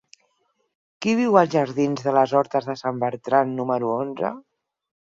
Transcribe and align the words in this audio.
Qui 1.05 1.13
viu 1.19 1.37
als 1.41 1.53
jardins 1.57 2.03
de 2.09 2.15
les 2.17 2.35
Hortes 2.41 2.71
de 2.73 2.79
Sant 2.85 3.07
Bertran 3.07 3.57
número 3.61 3.97
onze? 4.01 4.35